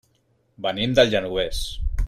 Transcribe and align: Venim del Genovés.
Venim 0.67 0.97
del 1.01 1.13
Genovés. 1.13 1.63